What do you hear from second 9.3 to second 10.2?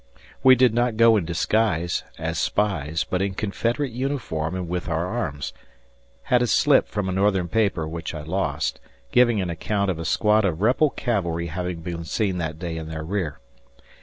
an account of a